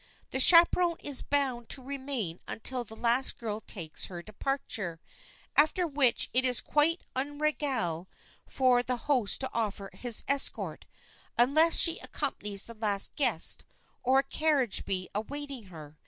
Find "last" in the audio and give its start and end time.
2.95-3.37, 12.73-13.15